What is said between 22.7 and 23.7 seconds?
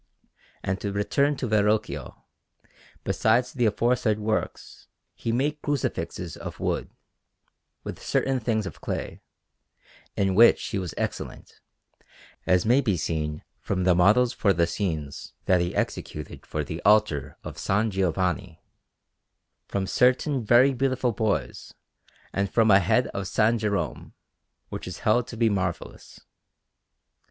a head of S.